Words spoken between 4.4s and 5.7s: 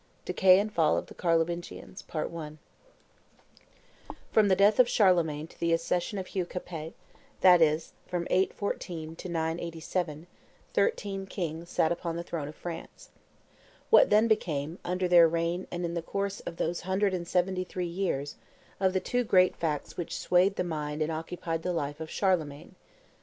the death of Charlemagne to